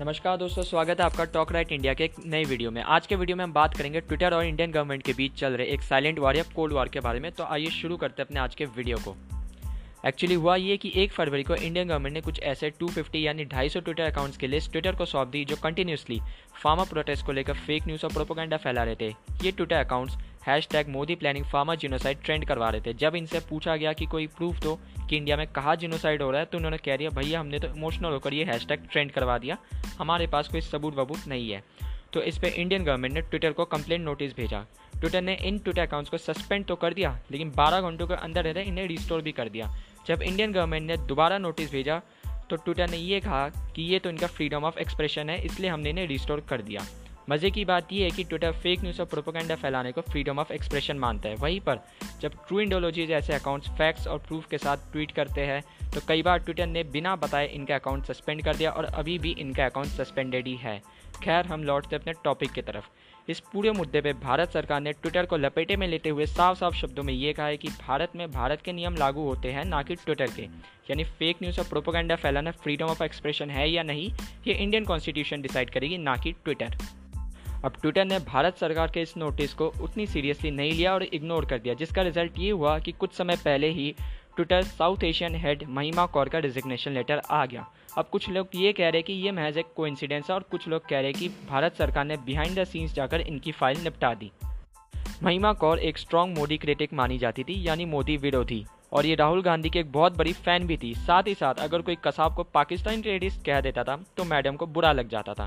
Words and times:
नमस्कार 0.00 0.36
दोस्तों, 0.36 0.62
स्वागत 0.62 1.00
है 1.00 1.04
आपका 1.06 1.24
टॉक 1.24 1.52
राइट 1.52 1.70
इंडिया 1.72 1.92
के 1.94 2.04
एक 2.04 2.14
नई 2.26 2.44
वीडियो 2.44 2.70
में। 2.70 2.82
आज 2.82 3.06
के 3.06 3.16
वीडियो 3.16 3.36
में 3.36 3.42
हम 3.44 3.52
बात 3.52 3.76
करेंगे 3.76 4.00
ट्विटर 4.00 4.34
और 4.34 4.44
इंडियन 4.44 4.72
गवर्नमेंट 4.72 5.02
के 5.02 5.12
बीच 5.12 5.34
चल 5.34 5.52
रहे 5.52 5.66
एक 5.66 5.82
साइलेंट 5.82 6.18
वॉर 6.18 6.36
या 6.36 6.42
कोल्ड 6.56 6.72
वॉर 6.72 6.88
के 6.88 7.00
बारे 7.00 7.20
में। 7.20 7.30
तो 7.32 7.44
आइए 7.44 7.70
शुरू 7.70 7.96
करते 7.96 8.22
हैं 8.22 8.26
अपने 8.26 8.40
आज 8.40 8.54
के 8.54 8.64
वीडियो 8.66 8.96
को। 8.98 9.16
एक्चुअली 10.04 10.34
हुआ 10.34 10.56
ये 10.56 10.76
कि 10.76 10.92
एक 10.94 11.12
फरवरी 11.12 11.42
को 11.42 11.54
इंडियन 11.54 11.88
गवर्नमेंट 11.88 12.14
ने 12.14 12.20
कुछ 12.20 12.40
ऐसे 12.40 12.70
250 12.82 13.16
यानी 13.16 13.44
250 13.44 13.80
ट्विटर 13.80 14.02
अकाउंट्स 14.02 14.36
के 14.36 14.46
लिए 14.46 14.60
ट्विटर 14.60 14.96
को 14.96 15.04
सौंप 15.04 15.28
दी 15.28 15.44
जो 15.44 15.56
कंटिन्यूसली 15.56 16.20
फार्मा 16.62 16.84
प्रोटेस्ट 16.84 17.26
को 17.26 17.32
लेकर 17.32 17.54
फेक 17.56 17.86
न्यूज़ 17.86 18.06
और 18.06 18.12
प्रोपोगंडा 18.12 18.56
फैला 18.56 18.82
रहे 18.82 18.94
थे। 18.94 19.08
ये 19.44 19.50
Twitter 19.52 19.76
accounts 19.76 20.16
hashtag 20.72 20.88
Modi 20.88 21.14
planning 21.14 21.44
pharma 21.44 21.74
genocide 21.74 22.22
trend 22.24 22.46
करवा 22.46 22.68
रहे 22.70 22.80
थे। 22.80 22.92
जब 22.94 23.14
इनसे 23.14 23.40
पूछा 23.40 23.76
गया 23.76 23.92
कि 23.92 24.06
कोई 24.06 24.26
प्रूफ 24.26 24.60
दो 24.60 24.78
कि 25.10 25.16
इंडिया 25.16 25.36
में 25.36 25.46
कहाँ 25.46 25.76
जिनोसाइड 25.76 26.22
हो 26.22 26.30
रहा 26.30 26.40
है 26.40 26.46
तो 26.46 26.58
उन्होंने 26.58 26.78
कह 26.78 26.96
दिया, 26.96 27.10
भैया, 27.10 27.40
हमने 27.40 27.58
तो 27.58 27.68
इमोशनल 27.68 28.12
होकर 28.12 28.34
ये 28.34 28.44
हैश 28.44 28.66
टैग 28.66 28.88
ट्रेंड 28.92 29.10
करवा 29.10 29.38
दिया। 29.38 29.58
हमारे 29.98 30.26
पास 30.26 30.48
कोई 30.48 30.60
सबूत 30.60 30.96
वबूत 30.96 31.28
नहीं 31.28 31.50
है। 31.50 31.62
तो 32.12 32.22
इस 32.22 32.38
पर 32.38 32.48
इंडियन 32.48 32.84
गवर्नमेंट 32.84 33.14
ने 33.14 33.20
ट्विटर 33.20 33.52
को 33.52 33.64
कंप्लेंट 33.64 34.04
नोटिस 34.04 34.36
भेजा। 34.36 34.64
ट्विटर 35.00 35.22
ने 35.22 35.34
इन 35.42 35.58
ट्विटर 35.58 35.82
अकाउंट्स 35.82 36.10
को 36.10 36.18
सस्पेंड 36.18 36.64
तो 36.66 36.74
कर 36.76 36.94
दिया, 36.94 37.18
लेकिन 37.30 37.50
12 37.50 37.80
घंटों 37.80 38.06
के 38.06 38.14
अंदर 38.16 38.44
रहते 38.44 38.62
इन्हें 38.62 38.86
रिस्टोर 38.86 39.22
भी 39.22 39.32
कर 39.32 39.48
दिया। 39.48 39.74
जब 40.06 40.22
इंडियन 40.22 40.52
गवर्नमेंट 40.52 40.86
ने 40.86 40.96
दोबारा 41.06 41.38
नोटिस 41.38 41.70
भेजा 41.70 42.00
तो 42.50 42.56
ट्विटर 42.56 42.90
ने 42.90 42.96
ये 42.96 43.18
कहा 43.20 43.48
कि 43.48 43.82
ये 43.82 43.98
तो 43.98 44.10
इनका 44.10 44.26
फ्रीडम 44.26 44.64
ऑफ़ 44.64 44.78
एक्सप्रेशन 44.78 45.30
है, 45.30 45.44
इसलिए 45.44 45.70
हमने 45.70 45.90
इन्हें 45.90 46.06
रिस्टोर 46.06 46.40
कर 46.48 46.62
दिया। 46.62 46.86
मज़े 47.30 47.50
की 47.50 47.64
बात 47.64 47.92
यह 47.92 48.04
है 48.04 48.10
कि 48.10 48.24
ट्विटर 48.24 48.52
फेक 48.54 48.80
न्यूज़ 48.80 49.00
और 49.00 49.06
प्रोपोगंडा 49.06 49.54
फैलाने 49.54 49.92
को 49.92 50.00
फ्रीडम 50.00 50.38
ऑफ़ 50.38 50.52
एक्सप्रेशन 50.52 50.98
मानता 50.98 51.28
है। 51.28 51.34
वहीं 51.36 51.60
पर 51.60 51.78
जब 52.20 52.34
ट्रू 52.48 52.60
इंडोलॉजी 52.60 53.06
जैसे 53.06 53.32
अकाउंट्स 53.34 53.70
फैक्ट्स 53.78 54.06
और 54.06 54.18
प्रूफ 54.18 54.46
के 54.48 54.58
साथ 54.58 54.92
ट्वीट 54.92 55.12
करते 55.12 55.40
हैं 55.42 55.62
तो 55.94 56.00
कई 56.08 56.22
बार 56.22 56.38
ट्विटर 56.38 56.66
ने 56.66 56.84
बिना 56.92 57.16
बताए 57.16 57.46
इनका 57.48 57.74
अकाउंट 57.74 58.04
सस्पेंड 58.04 58.44
कर 58.44 58.56
दिया 58.56 58.70
और 58.70 58.84
अभी 58.84 59.18
भी 59.18 59.34
इनका 59.38 59.66
अकाउंट 59.66 59.88
सस्पेंडेड 59.90 60.46
ही 60.46 60.54
है। 60.56 60.78
खैर, 61.22 61.46
हम 61.46 61.64
लौटते 61.64 61.96
अपने 61.96 62.12
टॉपिक 62.24 62.52
की 62.52 62.62
तरफ़। 62.62 62.88
इस 63.28 63.40
पूरे 63.40 63.70
मुद्दे 63.70 64.00
पे 64.00 64.12
भारत 64.12 64.50
सरकार 64.50 64.80
ने 64.80 64.92
ट्विटर 64.92 65.26
को 65.26 65.36
लपेटे 65.36 65.76
में 65.76 65.86
लेते 65.88 66.08
हुए 66.08 66.26
साफ़ 66.26 66.58
साफ़ 66.58 66.74
शब्दों 66.74 67.02
में 67.02 67.12
ये 67.14 67.32
कहा 67.32 67.46
है 67.46 67.56
कि 67.56 67.68
भारत 67.68 68.12
में 68.16 68.30
भारत 68.30 68.60
के 68.62 68.72
नियम 68.72 68.96
लागू 68.96 69.22
होते 69.22 69.52
हैं, 69.52 69.64
ना 69.64 69.82
कि 69.82 69.94
ट्विटर 69.94 70.26
के। 70.26 70.42
यानी 70.90 71.04
फेक 71.04 71.36
न्यूज़ 71.42 71.60
और 71.60 71.66
प्रोपोगंडा 71.66 72.16
फैलाना 72.16 72.50
फ्रीडम 72.50 72.86
ऑफ़ 72.86 73.02
एक्सप्रेशन 73.02 73.50
है 73.50 73.70
या 73.70 73.82
नहीं, 73.82 74.10
ये 74.46 74.54
इंडियन 74.54 74.84
कॉन्स्टिट्यूशन 74.84 75.42
डिसाइड 75.42 75.70
करेगी, 75.70 75.98
ना 75.98 76.16
कि 76.16 76.32
ट्विटर 76.32 76.76
अब 77.64 77.76
ट्विटर 77.80 78.04
ने 78.04 78.18
भारत 78.18 78.56
सरकार 78.56 78.90
के 78.90 79.02
इस 79.02 79.16
नोटिस 79.16 79.54
को 79.54 79.72
उतनी 79.82 80.06
सीरियसली 80.06 80.50
नहीं 80.50 80.72
लिया 80.72 80.92
और 80.94 81.02
इग्नोर 81.02 81.46
कर 81.46 81.58
दिया, 81.58 81.74
जिसका 81.74 82.02
रिज़ल्ट 82.02 82.38
ये 82.38 82.50
हुआ 82.50 82.78
कि 82.78 82.92
कुछ 82.92 83.12
समय 83.12 83.36
पहले 83.36 83.70
ही 83.70 83.94
Twitter 84.36 84.62
South 84.62 85.04
Asian 85.04 85.34
head 85.34 85.62
Mahima 85.68 86.04
Kaur 86.06 86.28
का 86.28 86.38
रिजिग्नेशन 86.38 86.92
लेटर 86.92 87.20
आ 87.30 87.44
गया। 87.46 87.66
अब 87.98 88.08
कुछ 88.12 88.28
लोग 88.30 88.48
ये 88.54 88.72
कह 88.72 88.88
रहे 88.88 88.98
हैं 88.98 89.02
कि 89.02 89.12
ये 89.14 89.32
महज 89.32 89.58
एक 89.58 89.66
कोइंसिडेंस 89.76 90.30
है 90.30 90.34
और 90.34 90.42
कुछ 90.50 90.66
लोग 90.68 90.88
कह 90.88 91.00
रहे 91.00 91.04
हैं 91.04 91.14
कि 91.14 91.28
भारत 91.50 91.76
सरकार 91.76 92.04
ने 92.04 92.16
बिहाइंड 92.16 92.58
द 92.58 92.64
सीन्स 92.64 92.94
जाकर 92.94 93.20
इनकी 93.22 93.52
फ़ाइल 93.52 93.82
निपटा 93.84 94.12
दी। 94.14 94.30
महिमा 95.22 95.52
कौर 95.54 95.78
एक 95.80 95.98
स्ट्रॉन्ग 95.98 96.38
मोदी 96.38 96.56
क्रिटिक 96.58 96.92
मानी 96.94 97.18
जाती 97.18 97.44
थी, 97.44 97.62
यानी 97.66 97.84
मोदी 97.86 98.16
विरोधी। 98.16 98.64
और 98.92 99.06
ये 99.06 99.14
राहुल 99.14 99.42
गांधी 99.42 99.70
की 99.70 99.78
एक 99.78 99.90
बहुत 99.92 100.16
बड़ी 100.18 100.32
फ़ैन 100.34 100.66
भी 100.66 100.76
थी। 100.76 100.94
साथ 100.96 101.22
ही 101.22 101.34
साथ 101.34 101.54
अगर 101.60 101.82
कोई 101.82 101.96
कसाब 102.04 102.34
को 102.34 102.42
पाकिस्तानी 102.44 103.02
टेररिस्ट 103.02 103.44
कह 103.46 103.60
देता 103.60 103.84
था 103.84 103.96
तो 104.16 104.24
मैडम 104.26 104.56
को 104.56 104.66
बुरा 104.68 104.92
लग 104.92 105.08
जाता 105.08 105.34
था। 105.34 105.46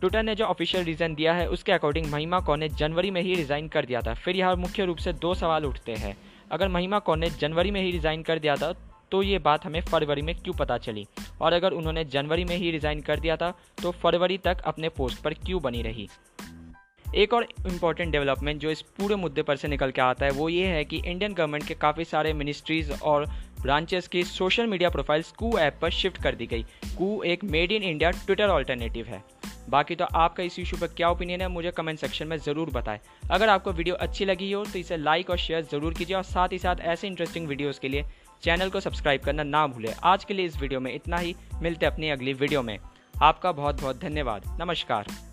ट्विटर 0.00 0.22
ने 0.22 0.34
जो 0.34 0.44
ऑफिशियल 0.46 0.84
रीज़न 0.84 1.14
दिया 1.14 1.32
है, 1.34 1.48
उसके 1.48 1.72
अकॉर्डिंग 1.72 2.06
महिमा 2.06 2.40
कौर 2.40 2.58
ने 2.58 2.68
जनवरी 2.70 3.10
में 3.10 3.20
ही 3.22 3.34
रिज़ाइन 3.34 3.68
कर 3.68 3.84
दिया 3.84 4.00
था। 4.00 4.14
फिर 4.14 4.36
यहाँ 4.36 4.56
मुख्य 4.56 4.84
रूप 4.84 4.98
से 4.98 5.12
दो 5.14 5.34
सवाल 5.34 5.64
उठते 5.64 5.94
हैं। 5.94 6.16
अगर 6.50 6.68
महिमा 6.68 6.98
कौर 6.98 7.16
ने 7.16 7.30
जनवरी 7.30 7.70
में 7.70 7.80
ही 7.82 7.90
रिज़ाइन 7.90 8.22
कर 8.22 8.38
दिया 8.38 8.56
था 8.56 8.72
तो 9.12 9.22
ये 9.22 9.38
बात 9.40 9.64
हमें 9.64 9.80
फरवरी 9.82 10.22
में 10.22 10.34
क्यों 10.34 10.54
पता 10.54 10.76
चली? 10.78 11.06
और 11.40 11.52
अगर 11.52 11.72
उन्होंने 11.72 12.04
जनवरी 12.06 12.44
में 12.44 12.56
ही 12.56 12.70
रिज़ाइन 12.70 13.00
कर 13.00 13.20
दिया 13.20 13.36
था 13.36 13.52
तो 13.82 13.90
फरवरी 13.92 14.38
तक 14.38 14.60
अपने 14.64 14.88
पोस्ट 14.88 15.22
पर 15.22 15.34
क्यों 15.36 15.62
बनी 15.62 15.82
रही? 15.82 16.08
एक 17.06 17.32
और 17.34 17.46
इंपॉर्टेंट 17.66 18.12
डेवलपमेंट 18.12 18.60
जो 18.60 18.70
इस 18.70 18.82
पूरे 18.98 19.16
मुद्दे 19.16 19.42
पर 19.42 19.56
से 19.56 19.68
निकल 19.68 19.90
के 19.90 20.00
आता 20.00 20.24
है, 20.24 20.30
वो 20.32 20.48
ये 20.48 20.66
है 20.66 20.84
कि 20.84 20.96
इंडियन 20.98 21.32
गवर्नमेंट 21.32 21.66
के 21.68 21.74
काफ़ी 21.76 22.04
सारे 22.04 22.32
मिनिस्ट्रीज़ 22.32 22.92
और 22.92 23.26
ब्रांचेस 23.62 24.08
की 24.08 24.22
social 24.24 24.66
media 24.66 24.90
profiles 24.90 25.32
Koo 25.32 25.56
app 25.58 25.78
पर 25.82 25.90
शिफ्ट 25.92 26.22
कर 26.22 26.34
दी 26.34 26.46
गई। 26.46 26.62
कू 26.98 27.22
एक 27.22 27.44
made 27.44 27.72
in 27.72 27.82
India 27.82 28.10
Twitter 28.10 28.48
alternative 28.48 29.06
है। 29.06 29.22
बाकी 29.68 29.94
तो 29.94 30.04
आपका 30.04 30.42
इस 30.42 30.58
इशू 30.58 30.76
पर 30.76 30.86
क्या 30.88 31.10
ओपिनियन 31.10 31.40
है, 31.40 31.48
मुझे 31.48 31.70
कमेंट 31.70 31.98
सेक्शन 31.98 32.26
में 32.26 32.36
ज़रूर 32.38 32.70
बताएँ। 32.70 33.00
अगर 33.30 33.48
आपको 33.48 33.72
वीडियो 33.72 33.94
अच्छी 33.96 34.24
लगी 34.24 34.50
हो 34.52 34.64
तो 34.64 34.78
इसे 34.78 34.96
लाइक 34.96 35.30
और 35.30 35.38
शेयर 35.38 35.62
ज़रूर 35.62 35.94
कीजिए 35.94 36.16
और 36.16 36.22
साथ 36.24 36.52
ही 36.52 36.58
साथ 36.58 36.80
ऐसे 36.82 37.06
इंटरेस्टिंग 37.06 37.48
वीडियोज़ 37.48 37.80
के 37.80 37.88
लिए 37.88 38.04
चैनल 38.42 38.70
को 38.70 38.80
सब्सक्राइब 38.80 39.20
करना 39.20 39.42
ना 39.42 39.66
भूलें। 39.66 39.92
आज 39.94 40.24
के 40.24 40.34
लिए 40.34 40.46
इस 40.46 40.60
वीडियो 40.60 40.80
में 40.80 40.94
इतना 40.94 41.16
ही। 41.18 41.34
मिलते 41.62 41.86
अपनी 41.86 42.10
अगली 42.10 42.32
वीडियो 42.34 42.62
में। 42.62 42.78
आपका 43.14 43.52
बहुत 43.52 43.80
बहुत 43.80 44.00
धन्यवाद। 44.00 44.56
नमस्कार। 44.60 45.29